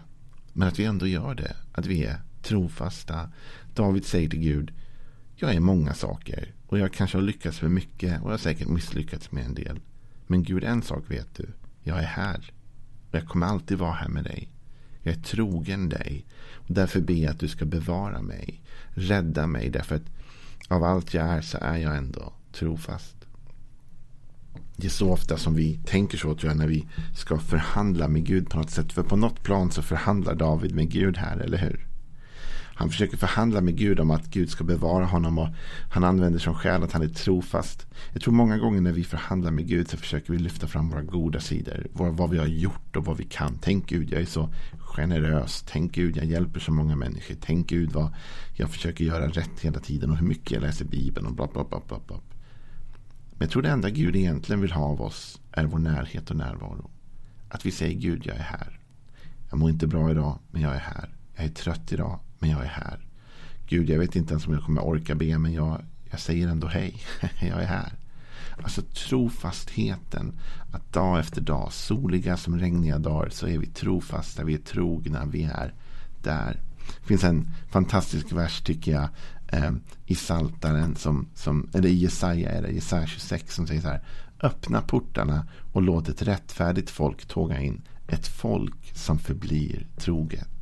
Men 0.53 0.67
att 0.67 0.79
vi 0.79 0.85
ändå 0.85 1.07
gör 1.07 1.35
det. 1.35 1.55
Att 1.71 1.85
vi 1.85 2.03
är 2.05 2.21
trofasta. 2.41 3.29
David 3.73 4.05
säger 4.05 4.29
till 4.29 4.39
Gud. 4.39 4.71
Jag 5.35 5.53
är 5.53 5.59
många 5.59 5.93
saker. 5.93 6.53
Och 6.67 6.79
jag 6.79 6.93
kanske 6.93 7.17
har 7.17 7.23
lyckats 7.23 7.61
med 7.61 7.71
mycket. 7.71 8.21
Och 8.21 8.27
jag 8.27 8.33
har 8.33 8.37
säkert 8.37 8.67
misslyckats 8.67 9.31
med 9.31 9.45
en 9.45 9.53
del. 9.53 9.79
Men 10.27 10.43
Gud, 10.43 10.63
en 10.63 10.81
sak 10.81 11.03
vet 11.07 11.35
du. 11.35 11.49
Jag 11.83 11.97
är 11.97 12.07
här. 12.07 12.51
Och 13.09 13.15
jag 13.15 13.27
kommer 13.27 13.45
alltid 13.45 13.77
vara 13.77 13.91
här 13.91 14.09
med 14.09 14.23
dig. 14.23 14.49
Jag 15.03 15.15
är 15.15 15.19
trogen 15.19 15.89
dig. 15.89 16.25
Och 16.53 16.73
därför 16.73 17.01
ber 17.01 17.13
jag 17.13 17.31
att 17.31 17.39
du 17.39 17.47
ska 17.47 17.65
bevara 17.65 18.21
mig. 18.21 18.61
Rädda 18.93 19.47
mig. 19.47 19.69
Därför 19.69 19.95
att 19.95 20.11
av 20.67 20.83
allt 20.83 21.13
jag 21.13 21.25
är 21.25 21.41
så 21.41 21.57
är 21.61 21.77
jag 21.77 21.97
ändå 21.97 22.33
trofast. 22.51 23.15
Det 24.75 24.87
är 24.87 24.91
så 24.91 25.11
ofta 25.11 25.37
som 25.37 25.55
vi 25.55 25.79
tänker 25.85 26.17
så 26.17 26.35
tror 26.35 26.51
jag 26.51 26.57
när 26.57 26.67
vi 26.67 26.87
ska 27.15 27.37
förhandla 27.37 28.07
med 28.07 28.25
Gud 28.25 28.49
på 28.49 28.57
något 28.57 28.69
sätt. 28.69 28.93
För 28.93 29.03
på 29.03 29.15
något 29.15 29.43
plan 29.43 29.71
så 29.71 29.81
förhandlar 29.81 30.35
David 30.35 30.75
med 30.75 30.91
Gud 30.91 31.17
här, 31.17 31.37
eller 31.37 31.57
hur? 31.57 31.92
Han 32.75 32.89
försöker 32.89 33.17
förhandla 33.17 33.61
med 33.61 33.77
Gud 33.77 33.99
om 33.99 34.11
att 34.11 34.27
Gud 34.27 34.49
ska 34.49 34.63
bevara 34.63 35.05
honom 35.05 35.37
och 35.37 35.47
han 35.91 36.03
använder 36.03 36.39
som 36.39 36.53
skäl 36.53 36.83
att 36.83 36.91
han 36.91 37.01
är 37.01 37.07
trofast. 37.07 37.87
Jag 38.13 38.21
tror 38.21 38.33
många 38.33 38.57
gånger 38.57 38.81
när 38.81 38.91
vi 38.91 39.03
förhandlar 39.03 39.51
med 39.51 39.67
Gud 39.67 39.89
så 39.89 39.97
försöker 39.97 40.33
vi 40.33 40.39
lyfta 40.39 40.67
fram 40.67 40.89
våra 40.89 41.01
goda 41.01 41.39
sidor. 41.39 41.87
Vad 41.93 42.29
vi 42.29 42.37
har 42.37 42.45
gjort 42.45 42.95
och 42.95 43.05
vad 43.05 43.17
vi 43.17 43.23
kan. 43.23 43.57
Tänk 43.61 43.89
Gud, 43.89 44.11
jag 44.11 44.21
är 44.21 44.25
så 44.25 44.49
generös. 44.79 45.63
Tänk 45.67 45.91
Gud, 45.95 46.17
jag 46.17 46.25
hjälper 46.25 46.59
så 46.59 46.71
många 46.71 46.95
människor. 46.95 47.35
Tänk 47.41 47.69
Gud 47.69 47.91
vad 47.91 48.13
jag 48.53 48.69
försöker 48.69 49.05
göra 49.05 49.27
rätt 49.27 49.59
hela 49.61 49.79
tiden 49.79 50.09
och 50.09 50.17
hur 50.17 50.27
mycket 50.27 50.51
jag 50.51 50.61
läser 50.61 50.85
Bibeln 50.85 51.27
och 51.27 51.33
bla 51.33 51.47
bla 51.53 51.65
bla 51.69 51.81
bla. 51.87 51.99
bla. 52.07 52.19
Men 53.31 53.45
jag 53.45 53.49
tror 53.49 53.61
det 53.61 53.69
enda 53.69 53.89
Gud 53.89 54.15
egentligen 54.15 54.61
vill 54.61 54.71
ha 54.71 54.83
av 54.83 55.01
oss 55.01 55.41
är 55.51 55.65
vår 55.65 55.79
närhet 55.79 56.29
och 56.29 56.35
närvaro. 56.35 56.89
Att 57.49 57.65
vi 57.65 57.71
säger 57.71 57.99
Gud, 57.99 58.25
jag 58.25 58.35
är 58.35 58.43
här. 58.43 58.79
Jag 59.49 59.59
mår 59.59 59.69
inte 59.69 59.87
bra 59.87 60.11
idag, 60.11 60.39
men 60.51 60.61
jag 60.61 60.75
är 60.75 60.79
här. 60.79 61.09
Jag 61.35 61.45
är 61.45 61.49
trött 61.49 61.93
idag, 61.93 62.19
men 62.43 62.51
jag 62.51 62.63
är 62.63 62.67
här. 62.67 62.99
Gud, 63.67 63.89
jag 63.89 63.99
vet 63.99 64.15
inte 64.15 64.33
ens 64.33 64.47
om 64.47 64.53
jag 64.53 64.63
kommer 64.63 64.81
orka 64.81 65.15
be, 65.15 65.37
men 65.37 65.53
jag, 65.53 65.81
jag 66.11 66.19
säger 66.19 66.47
ändå 66.47 66.67
hej. 66.67 66.95
jag 67.39 67.63
är 67.63 67.65
här. 67.65 67.93
Alltså 68.63 68.81
trofastheten. 68.81 70.39
Att 70.71 70.93
dag 70.93 71.19
efter 71.19 71.41
dag, 71.41 71.73
soliga 71.73 72.37
som 72.37 72.59
regniga 72.59 72.97
dagar, 72.97 73.29
så 73.29 73.47
är 73.47 73.57
vi 73.57 73.65
trofasta, 73.65 74.43
vi 74.43 74.53
är 74.53 74.57
trogna, 74.57 75.25
vi 75.25 75.43
är 75.43 75.73
där. 76.23 76.59
Det 77.01 77.07
finns 77.07 77.23
en 77.23 77.51
fantastisk 77.71 78.31
vers 78.31 78.61
tycker 78.61 78.91
jag 78.91 79.09
eh, 79.47 79.71
i 80.05 80.15
Saltaren 80.15 80.95
som, 80.95 81.27
som, 81.35 81.69
eller 81.73 81.89
i 81.89 81.95
Jesaja 81.95 82.51
är 82.51 82.61
det, 82.61 82.71
Jesaja 82.71 83.07
26 83.07 83.55
som 83.55 83.67
säger 83.67 83.81
så 83.81 83.87
här. 83.87 84.03
Öppna 84.41 84.81
portarna 84.81 85.47
och 85.73 85.81
låt 85.81 86.09
ett 86.09 86.21
rättfärdigt 86.21 86.89
folk 86.89 87.25
tåga 87.25 87.61
in. 87.61 87.81
Ett 88.07 88.27
folk 88.27 88.95
som 88.95 89.19
förblir 89.19 89.87
troget. 89.97 90.52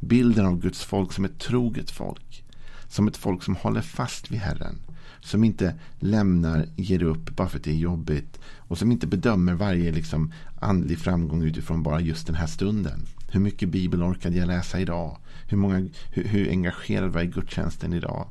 Bilden 0.00 0.46
av 0.46 0.60
Guds 0.60 0.84
folk 0.84 1.12
som 1.12 1.24
ett 1.24 1.38
troget 1.38 1.90
folk. 1.90 2.44
Som 2.88 3.08
ett 3.08 3.16
folk 3.16 3.42
som 3.42 3.56
håller 3.56 3.80
fast 3.80 4.30
vid 4.30 4.40
Herren. 4.40 4.78
Som 5.20 5.44
inte 5.44 5.74
lämnar, 5.98 6.68
ger 6.76 7.02
upp 7.02 7.36
bara 7.36 7.48
för 7.48 7.58
att 7.58 7.64
det 7.64 7.70
är 7.70 7.74
jobbigt. 7.74 8.40
Och 8.56 8.78
som 8.78 8.92
inte 8.92 9.06
bedömer 9.06 9.54
varje 9.54 9.92
liksom 9.92 10.32
andlig 10.60 10.98
framgång 10.98 11.42
utifrån 11.42 11.82
bara 11.82 12.00
just 12.00 12.26
den 12.26 12.36
här 12.36 12.46
stunden. 12.46 13.06
Hur 13.30 13.40
mycket 13.40 13.68
bibel 13.68 14.02
orkade 14.02 14.36
jag 14.36 14.46
läsa 14.46 14.80
idag? 14.80 15.18
Hur, 15.48 15.56
många, 15.56 15.88
hur, 16.12 16.24
hur 16.24 16.50
engagerad 16.50 17.12
var 17.12 17.20
jag 17.20 17.28
i 17.28 17.32
gudstjänsten 17.32 17.92
idag? 17.92 18.28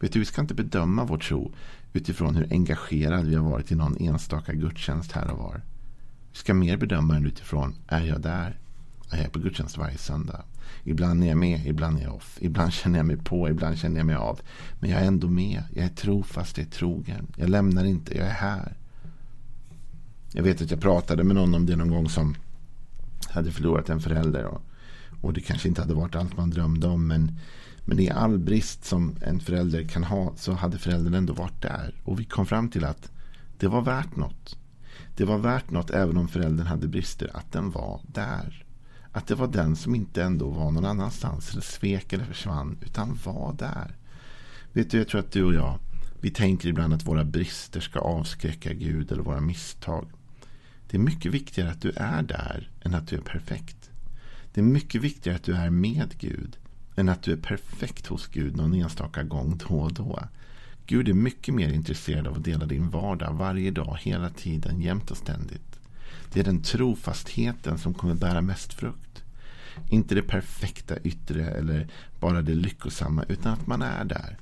Vet 0.00 0.12
du, 0.12 0.18
vi 0.18 0.24
ska 0.24 0.40
inte 0.40 0.54
bedöma 0.54 1.04
vår 1.04 1.18
tro 1.18 1.52
utifrån 1.92 2.36
hur 2.36 2.52
engagerad 2.52 3.26
vi 3.26 3.34
har 3.34 3.50
varit 3.50 3.72
i 3.72 3.74
någon 3.74 3.96
enstaka 3.96 4.52
gudstjänst 4.52 5.12
här 5.12 5.30
och 5.30 5.38
var. 5.38 5.62
Vi 6.32 6.38
ska 6.38 6.54
mer 6.54 6.76
bedöma 6.76 7.14
den 7.14 7.26
utifrån, 7.26 7.74
är 7.88 8.04
jag 8.04 8.20
där? 8.20 8.58
Är 9.10 9.22
jag 9.22 9.32
på 9.32 9.38
gudstjänst 9.38 9.78
varje 9.78 9.98
söndag? 9.98 10.44
Ibland 10.84 11.24
är 11.24 11.28
jag 11.28 11.36
med, 11.38 11.66
ibland 11.66 11.98
är 11.98 12.02
jag 12.02 12.14
off. 12.14 12.38
Ibland 12.40 12.72
känner 12.82 12.98
jag 12.98 13.06
mig 13.06 13.16
på, 13.16 13.48
ibland 13.48 13.78
känner 13.78 13.96
jag 13.96 14.06
mig 14.06 14.16
av. 14.16 14.40
Men 14.80 14.90
jag 14.90 15.02
är 15.02 15.06
ändå 15.06 15.28
med. 15.28 15.62
Jag 15.74 15.84
är 15.84 15.88
trofast, 15.88 16.58
jag 16.58 16.66
är 16.66 16.70
trogen. 16.70 17.26
Jag 17.36 17.48
lämnar 17.50 17.84
inte, 17.84 18.16
jag 18.16 18.26
är 18.26 18.32
här. 18.32 18.76
Jag 20.32 20.42
vet 20.42 20.62
att 20.62 20.70
jag 20.70 20.80
pratade 20.80 21.24
med 21.24 21.36
någon 21.36 21.54
om 21.54 21.66
det 21.66 21.76
någon 21.76 21.90
gång 21.90 22.08
som 22.08 22.34
hade 23.28 23.52
förlorat 23.52 23.88
en 23.88 24.00
förälder. 24.00 24.44
Och, 24.44 24.62
och 25.20 25.32
det 25.32 25.40
kanske 25.40 25.68
inte 25.68 25.80
hade 25.80 25.94
varit 25.94 26.14
allt 26.14 26.36
man 26.36 26.50
drömde 26.50 26.86
om. 26.86 27.06
Men, 27.06 27.38
men 27.84 28.00
i 28.00 28.10
all 28.10 28.38
brist 28.38 28.84
som 28.84 29.16
en 29.20 29.40
förälder 29.40 29.88
kan 29.88 30.04
ha 30.04 30.32
så 30.36 30.52
hade 30.52 30.78
föräldern 30.78 31.14
ändå 31.14 31.32
varit 31.32 31.62
där. 31.62 31.94
Och 32.04 32.20
vi 32.20 32.24
kom 32.24 32.46
fram 32.46 32.68
till 32.68 32.84
att 32.84 33.10
det 33.58 33.68
var 33.68 33.82
värt 33.82 34.16
något. 34.16 34.58
Det 35.16 35.24
var 35.24 35.38
värt 35.38 35.70
något 35.70 35.90
även 35.90 36.16
om 36.16 36.28
föräldern 36.28 36.66
hade 36.66 36.88
brister. 36.88 37.30
Att 37.34 37.52
den 37.52 37.70
var 37.70 38.00
där. 38.06 38.63
Att 39.14 39.26
det 39.26 39.34
var 39.34 39.48
den 39.48 39.76
som 39.76 39.94
inte 39.94 40.22
ändå 40.22 40.50
var 40.50 40.70
någon 40.70 40.84
annanstans. 40.84 41.52
Eller 41.52 41.62
svek 41.62 42.12
eller 42.12 42.24
försvann. 42.24 42.78
Utan 42.82 43.18
var 43.24 43.52
där. 43.52 43.96
Vet 44.72 44.90
du, 44.90 44.98
jag 44.98 45.08
tror 45.08 45.20
att 45.20 45.32
du 45.32 45.44
och 45.44 45.54
jag. 45.54 45.78
Vi 46.20 46.30
tänker 46.30 46.68
ibland 46.68 46.94
att 46.94 47.06
våra 47.06 47.24
brister 47.24 47.80
ska 47.80 47.98
avskräcka 47.98 48.72
Gud. 48.72 49.12
Eller 49.12 49.22
våra 49.22 49.40
misstag. 49.40 50.06
Det 50.90 50.96
är 50.96 51.00
mycket 51.00 51.32
viktigare 51.32 51.70
att 51.70 51.82
du 51.82 51.92
är 51.96 52.22
där. 52.22 52.70
Än 52.82 52.94
att 52.94 53.08
du 53.08 53.16
är 53.16 53.20
perfekt. 53.20 53.90
Det 54.54 54.60
är 54.60 54.64
mycket 54.64 55.02
viktigare 55.02 55.36
att 55.36 55.44
du 55.44 55.54
är 55.54 55.70
med 55.70 56.18
Gud. 56.18 56.56
Än 56.96 57.08
att 57.08 57.22
du 57.22 57.32
är 57.32 57.36
perfekt 57.36 58.06
hos 58.06 58.26
Gud 58.26 58.56
någon 58.56 58.74
enstaka 58.74 59.22
gång 59.22 59.60
då 59.68 59.74
och 59.74 59.92
då. 59.92 60.22
Gud 60.86 61.08
är 61.08 61.14
mycket 61.14 61.54
mer 61.54 61.72
intresserad 61.72 62.26
av 62.26 62.34
att 62.36 62.44
dela 62.44 62.66
din 62.66 62.90
vardag 62.90 63.34
varje 63.34 63.70
dag, 63.70 63.98
hela 64.00 64.30
tiden, 64.30 64.80
jämt 64.80 65.10
och 65.10 65.16
ständigt. 65.16 65.74
Det 66.32 66.40
är 66.40 66.44
den 66.44 66.62
trofastheten 66.62 67.78
som 67.78 67.94
kommer 67.94 68.14
bära 68.14 68.40
mest 68.40 68.74
frukt. 68.74 69.24
Inte 69.88 70.14
det 70.14 70.22
perfekta 70.22 70.98
yttre 70.98 71.50
eller 71.50 71.88
bara 72.20 72.42
det 72.42 72.54
lyckosamma, 72.54 73.24
utan 73.28 73.52
att 73.52 73.66
man 73.66 73.82
är 73.82 74.04
där. 74.04 74.38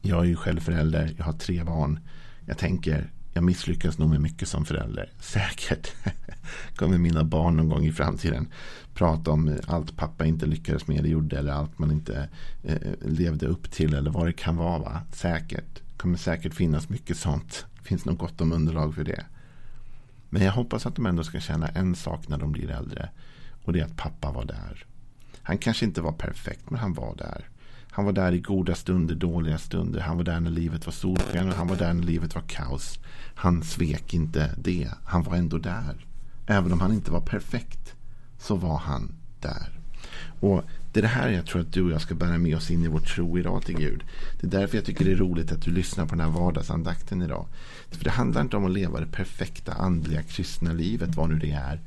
Jag 0.00 0.20
är 0.20 0.28
ju 0.28 0.36
själv 0.36 0.60
förälder, 0.60 1.14
jag 1.18 1.24
har 1.24 1.32
tre 1.32 1.64
barn. 1.64 2.00
Jag 2.46 2.58
tänker, 2.58 3.10
jag 3.32 3.44
misslyckas 3.44 3.98
nog 3.98 4.10
med 4.10 4.20
mycket 4.20 4.48
som 4.48 4.64
förälder. 4.64 5.12
Säkert 5.20 5.92
kommer 6.76 6.98
mina 6.98 7.24
barn 7.24 7.56
någon 7.56 7.68
gång 7.68 7.86
i 7.86 7.92
framtiden 7.92 8.48
prata 8.96 9.30
om 9.30 9.58
allt 9.66 9.96
pappa 9.96 10.26
inte 10.26 10.46
lyckades 10.46 10.86
med 10.86 10.98
eller 10.98 11.08
gjorde. 11.08 11.38
Eller 11.38 11.52
allt 11.52 11.78
man 11.78 11.90
inte 11.90 12.28
eh, 12.62 12.76
levde 13.00 13.46
upp 13.46 13.70
till. 13.70 13.94
Eller 13.94 14.10
vad 14.10 14.26
det 14.26 14.32
kan 14.32 14.56
vara. 14.56 14.78
Va? 14.78 15.00
Säkert. 15.12 15.82
kommer 15.96 16.18
säkert 16.18 16.54
finnas 16.54 16.88
mycket 16.88 17.16
sånt. 17.16 17.66
Finns 17.82 18.04
nog 18.04 18.16
gott 18.18 18.40
om 18.40 18.52
underlag 18.52 18.94
för 18.94 19.04
det. 19.04 19.24
Men 20.28 20.42
jag 20.42 20.52
hoppas 20.52 20.86
att 20.86 20.96
de 20.96 21.06
ändå 21.06 21.24
ska 21.24 21.40
känna 21.40 21.68
en 21.68 21.94
sak 21.94 22.28
när 22.28 22.38
de 22.38 22.52
blir 22.52 22.70
äldre. 22.70 23.08
Och 23.64 23.72
det 23.72 23.80
är 23.80 23.84
att 23.84 23.96
pappa 23.96 24.32
var 24.32 24.44
där. 24.44 24.86
Han 25.42 25.58
kanske 25.58 25.84
inte 25.84 26.00
var 26.00 26.12
perfekt, 26.12 26.70
men 26.70 26.80
han 26.80 26.94
var 26.94 27.14
där. 27.16 27.48
Han 27.90 28.04
var 28.04 28.12
där 28.12 28.32
i 28.32 28.40
goda 28.40 28.74
stunder, 28.74 29.14
dåliga 29.14 29.58
stunder. 29.58 30.00
Han 30.00 30.16
var 30.16 30.24
där 30.24 30.40
när 30.40 30.50
livet 30.50 30.86
var 30.86 30.92
solsken 30.92 31.48
och 31.48 31.54
han 31.54 31.68
var 31.68 31.76
där 31.76 31.92
när 31.92 32.02
livet 32.02 32.34
var 32.34 32.42
kaos. 32.42 32.98
Han 33.34 33.62
svek 33.62 34.14
inte 34.14 34.54
det. 34.58 34.90
Han 35.04 35.22
var 35.22 35.36
ändå 35.36 35.58
där. 35.58 36.06
Även 36.46 36.72
om 36.72 36.80
han 36.80 36.92
inte 36.92 37.10
var 37.10 37.20
perfekt 37.20 37.94
så 38.38 38.56
var 38.56 38.78
han 38.78 39.14
där. 39.40 39.80
Och 40.40 40.64
Det 40.92 41.00
är 41.00 41.02
det 41.02 41.08
här 41.08 41.28
jag 41.28 41.46
tror 41.46 41.60
att 41.60 41.72
du 41.72 41.82
och 41.82 41.90
jag 41.90 42.00
ska 42.00 42.14
bära 42.14 42.38
med 42.38 42.56
oss 42.56 42.70
in 42.70 42.84
i 42.84 42.88
vår 42.88 43.00
tro 43.00 43.38
idag 43.38 43.64
till 43.64 43.76
Gud. 43.76 44.04
Det 44.40 44.46
är 44.46 44.60
därför 44.60 44.76
jag 44.76 44.84
tycker 44.84 45.04
det 45.04 45.12
är 45.12 45.16
roligt 45.16 45.52
att 45.52 45.62
du 45.62 45.70
lyssnar 45.70 46.06
på 46.06 46.14
den 46.14 46.20
här 46.20 46.40
vardagsandakten 46.40 47.22
idag. 47.22 47.46
För 47.90 48.04
Det 48.04 48.10
handlar 48.10 48.40
inte 48.40 48.56
om 48.56 48.64
att 48.64 48.70
leva 48.70 49.00
det 49.00 49.06
perfekta 49.06 49.72
andliga 49.72 50.22
kristna 50.22 50.72
livet, 50.72 51.14
vad 51.16 51.28
nu 51.28 51.38
det 51.38 51.50
är. 51.50 51.80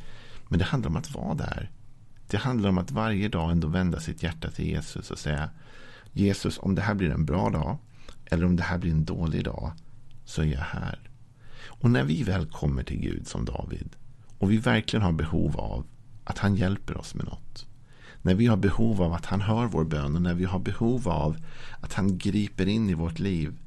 Men 0.47 0.59
det 0.59 0.65
handlar 0.65 0.89
om 0.89 0.95
att 0.95 1.11
vara 1.11 1.33
där. 1.33 1.71
Det 2.27 2.37
handlar 2.37 2.69
om 2.69 2.77
att 2.77 2.91
varje 2.91 3.27
dag 3.27 3.51
ändå 3.51 3.67
vända 3.67 3.99
sitt 3.99 4.23
hjärta 4.23 4.51
till 4.51 4.65
Jesus 4.65 5.11
och 5.11 5.19
säga 5.19 5.49
Jesus, 6.13 6.57
om 6.57 6.75
det 6.75 6.81
här 6.81 6.93
blir 6.93 7.09
en 7.09 7.25
bra 7.25 7.49
dag 7.49 7.77
eller 8.25 8.45
om 8.45 8.55
det 8.55 8.63
här 8.63 8.77
blir 8.77 8.91
en 8.91 9.05
dålig 9.05 9.43
dag 9.43 9.71
så 10.25 10.41
är 10.41 10.45
jag 10.45 10.59
här. 10.59 10.99
Och 11.65 11.91
när 11.91 12.03
vi 12.03 12.23
väl 12.23 12.45
kommer 12.45 12.83
till 12.83 12.99
Gud 12.99 13.27
som 13.27 13.45
David 13.45 13.89
och 14.37 14.51
vi 14.51 14.57
verkligen 14.57 15.03
har 15.03 15.11
behov 15.11 15.57
av 15.57 15.85
att 16.23 16.37
han 16.37 16.55
hjälper 16.55 16.97
oss 16.97 17.15
med 17.15 17.25
något. 17.25 17.65
När 18.21 18.35
vi 18.35 18.47
har 18.47 18.57
behov 18.57 19.01
av 19.01 19.13
att 19.13 19.25
han 19.25 19.41
hör 19.41 19.65
vår 19.65 19.83
bön 19.83 20.15
och 20.15 20.21
när 20.21 20.33
vi 20.33 20.45
har 20.45 20.59
behov 20.59 21.07
av 21.09 21.37
att 21.79 21.93
han 21.93 22.17
griper 22.17 22.67
in 22.67 22.89
i 22.89 22.93
vårt 22.93 23.19
liv 23.19 23.57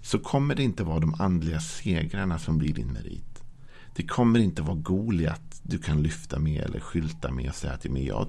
så 0.00 0.18
kommer 0.18 0.54
det 0.54 0.62
inte 0.62 0.84
vara 0.84 1.00
de 1.00 1.14
andliga 1.18 1.60
segrarna 1.60 2.38
som 2.38 2.58
blir 2.58 2.74
din 2.74 2.92
merit. 2.92 3.42
Det 3.94 4.02
kommer 4.02 4.38
inte 4.38 4.62
vara 4.62 4.76
Goliat 4.76 5.60
du 5.62 5.78
kan 5.78 6.02
lyfta 6.02 6.38
med 6.38 6.62
eller 6.62 6.80
skylta 6.80 7.30
med 7.30 7.48
och 7.48 7.54
säga 7.54 7.76
till 7.76 7.90
mig 7.90 8.06
jag 8.06 8.28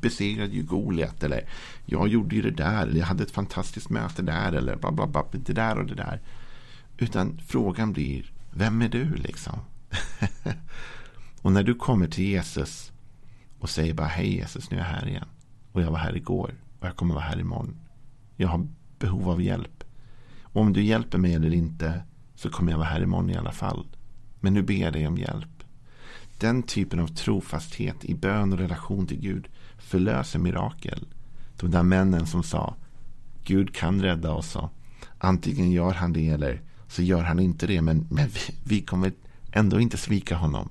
besegrade 0.00 0.52
ju 0.52 0.62
Goliat 0.62 1.22
eller 1.22 1.48
jag 1.86 2.08
gjorde 2.08 2.36
ju 2.36 2.42
det 2.42 2.50
där 2.50 2.82
eller 2.82 2.98
jag 2.98 3.06
hade 3.06 3.22
ett 3.22 3.30
fantastiskt 3.30 3.90
möte 3.90 4.22
där 4.22 4.52
eller 4.52 4.76
bla 4.76 4.92
bla 4.92 5.06
bla 5.06 5.24
det 5.32 5.52
där 5.52 5.78
och 5.78 5.86
det 5.86 5.94
där. 5.94 6.20
Utan 6.98 7.40
frågan 7.46 7.92
blir 7.92 8.32
vem 8.50 8.82
är 8.82 8.88
du 8.88 9.14
liksom? 9.14 9.58
och 11.42 11.52
när 11.52 11.62
du 11.62 11.74
kommer 11.74 12.08
till 12.08 12.24
Jesus 12.24 12.92
och 13.58 13.70
säger 13.70 13.94
bara 13.94 14.06
hej 14.06 14.34
Jesus 14.34 14.70
nu 14.70 14.76
är 14.76 14.80
jag 14.80 14.86
här 14.86 15.08
igen. 15.08 15.28
Och 15.72 15.82
jag 15.82 15.90
var 15.90 15.98
här 15.98 16.16
igår 16.16 16.54
och 16.80 16.86
jag 16.86 16.96
kommer 16.96 17.14
vara 17.14 17.24
här 17.24 17.40
imorgon. 17.40 17.76
Jag 18.36 18.48
har 18.48 18.66
behov 18.98 19.30
av 19.30 19.42
hjälp. 19.42 19.84
Och 20.42 20.62
om 20.62 20.72
du 20.72 20.82
hjälper 20.82 21.18
mig 21.18 21.34
eller 21.34 21.54
inte 21.54 22.02
så 22.34 22.50
kommer 22.50 22.72
jag 22.72 22.78
vara 22.78 22.88
här 22.88 23.02
imorgon 23.02 23.30
i 23.30 23.36
alla 23.36 23.52
fall. 23.52 23.86
Men 24.40 24.54
nu 24.54 24.62
ber 24.62 24.74
jag 24.74 24.92
dig 24.92 25.06
om 25.06 25.18
hjälp. 25.18 25.64
Den 26.38 26.62
typen 26.62 27.00
av 27.00 27.06
trofasthet 27.06 28.04
i 28.04 28.14
bön 28.14 28.52
och 28.52 28.58
relation 28.58 29.06
till 29.06 29.20
Gud 29.20 29.48
förlöser 29.78 30.38
mirakel. 30.38 31.06
De 31.60 31.70
där 31.70 31.82
männen 31.82 32.26
som 32.26 32.42
sa 32.42 32.76
Gud 33.44 33.74
kan 33.74 34.02
rädda 34.02 34.32
oss. 34.32 34.56
Antingen 35.18 35.70
gör 35.70 35.92
han 35.92 36.12
det 36.12 36.28
eller 36.28 36.62
så 36.88 37.02
gör 37.02 37.22
han 37.22 37.38
inte 37.38 37.66
det. 37.66 37.82
Men, 37.82 38.06
men 38.10 38.28
vi, 38.28 38.40
vi 38.64 38.82
kommer 38.82 39.12
ändå 39.52 39.80
inte 39.80 39.96
svika 39.96 40.36
honom. 40.36 40.68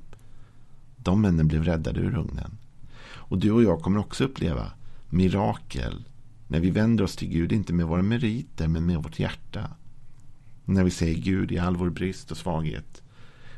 De 0.97 1.21
männen 1.21 1.47
blev 1.47 1.63
räddade 1.63 1.99
ur 1.99 2.17
ugnen. 2.17 2.57
Och 3.27 3.37
du 3.37 3.51
och 3.51 3.63
jag 3.63 3.81
kommer 3.81 3.99
också 3.99 4.23
uppleva 4.23 4.71
mirakel 5.09 6.05
när 6.47 6.59
vi 6.59 6.71
vänder 6.71 7.03
oss 7.03 7.15
till 7.15 7.29
Gud, 7.29 7.51
inte 7.51 7.73
med 7.73 7.85
våra 7.85 8.01
meriter, 8.01 8.67
men 8.67 8.85
med 8.85 9.03
vårt 9.03 9.19
hjärta. 9.19 9.71
När 10.65 10.83
vi 10.83 10.91
säger 10.91 11.15
Gud 11.15 11.51
i 11.51 11.59
all 11.59 11.77
vår 11.77 11.89
brist 11.89 12.31
och 12.31 12.37
svaghet 12.37 13.01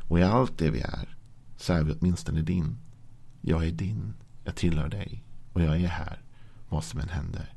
och 0.08 0.18
i 0.18 0.22
allt 0.22 0.58
det 0.58 0.70
vi 0.70 0.80
är, 0.80 1.16
så 1.56 1.72
är 1.72 1.82
vi 1.82 1.92
åtminstone 1.92 2.42
din. 2.42 2.76
Jag 3.40 3.66
är 3.66 3.70
din, 3.70 4.14
jag 4.44 4.54
tillhör 4.54 4.88
dig 4.88 5.24
och 5.52 5.62
jag 5.62 5.80
är 5.80 5.88
här, 5.88 6.22
vad 6.68 6.84
som 6.84 7.00
än 7.00 7.08
händer. 7.08 7.54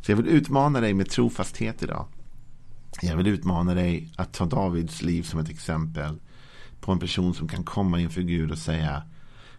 Så 0.00 0.12
jag 0.12 0.16
vill 0.16 0.26
utmana 0.26 0.80
dig 0.80 0.94
med 0.94 1.10
trofasthet 1.10 1.82
idag. 1.82 2.06
Jag 3.02 3.16
vill 3.16 3.26
utmana 3.26 3.74
dig 3.74 4.12
att 4.16 4.32
ta 4.32 4.46
Davids 4.46 5.02
liv 5.02 5.22
som 5.22 5.40
ett 5.40 5.50
exempel 5.50 6.20
på 6.80 6.92
en 6.92 6.98
person 6.98 7.34
som 7.34 7.48
kan 7.48 7.64
komma 7.64 8.00
inför 8.00 8.22
Gud 8.22 8.50
och 8.50 8.58
säga 8.58 9.02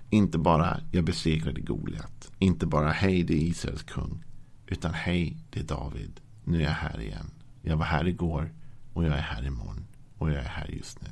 inte 0.09 0.37
bara 0.37 0.79
jag 0.91 1.03
besegrade 1.03 1.61
Goliat. 1.61 2.31
Inte 2.39 2.65
bara 2.65 2.91
hej 2.91 3.23
det 3.23 3.33
är 3.33 3.41
Israels 3.41 3.83
kung. 3.83 4.23
Utan 4.67 4.93
hej 4.93 5.37
det 5.49 5.59
är 5.59 5.63
David. 5.63 6.19
Nu 6.43 6.57
är 6.57 6.63
jag 6.63 6.71
här 6.71 7.01
igen. 7.01 7.31
Jag 7.61 7.77
var 7.77 7.85
här 7.85 8.07
igår 8.07 8.51
och 8.93 9.03
jag 9.03 9.13
är 9.13 9.21
här 9.21 9.45
imorgon. 9.45 9.85
Och 10.17 10.29
jag 10.29 10.37
är 10.37 10.49
här 10.49 10.67
just 10.67 11.01
nu. 11.01 11.09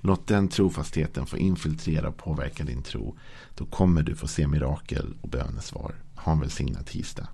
Låt 0.00 0.26
den 0.26 0.48
trofastheten 0.48 1.26
få 1.26 1.38
infiltrera 1.38 2.08
och 2.08 2.16
påverka 2.16 2.64
din 2.64 2.82
tro. 2.82 3.16
Då 3.54 3.64
kommer 3.64 4.02
du 4.02 4.16
få 4.16 4.28
se 4.28 4.46
mirakel 4.46 5.14
och 5.20 5.28
bönesvar. 5.28 5.94
Ha 6.14 6.32
en 6.32 6.40
välsignad 6.40 6.86
tisdag. 6.86 7.28